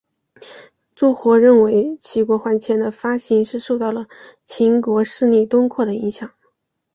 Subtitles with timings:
[0.95, 4.07] 朱活认为齐国圜钱的发行是受到了
[4.43, 6.31] 秦国势力东扩的影响。